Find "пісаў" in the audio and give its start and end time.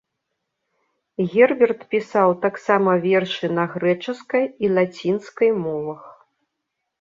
1.91-2.29